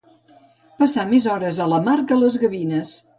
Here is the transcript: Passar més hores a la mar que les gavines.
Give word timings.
Passar 0.79 1.03
més 1.11 1.27
hores 1.33 1.59
a 1.65 1.67
la 1.75 1.81
mar 1.89 1.95
que 2.13 2.17
les 2.23 2.39
gavines. 2.45 2.95